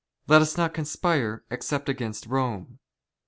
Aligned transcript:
Let 0.25 0.41
us 0.41 0.57
not 0.57 0.73
con" 0.73 0.85
spire 0.85 1.43
except 1.51 1.87
against 1.87 2.25
Rome. 2.25 2.79